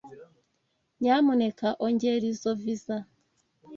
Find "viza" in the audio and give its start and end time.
2.61-2.97